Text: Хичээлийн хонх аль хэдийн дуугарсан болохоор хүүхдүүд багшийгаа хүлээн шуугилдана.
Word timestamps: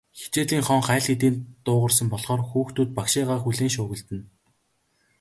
Хичээлийн 0.19 0.63
хонх 0.67 0.87
аль 0.95 1.05
хэдийн 1.07 1.35
дуугарсан 1.65 2.07
болохоор 2.11 2.41
хүүхдүүд 2.49 2.89
багшийгаа 2.97 3.39
хүлээн 3.41 3.73
шуугилдана. 3.75 4.25